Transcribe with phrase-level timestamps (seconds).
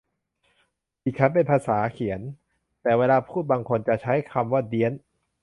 [1.03, 2.21] ดิฉันเป็นภาษาเขียน
[2.81, 4.91] แต่เวลาพูดบางคนจะใช้คำว่าเดี๊ยน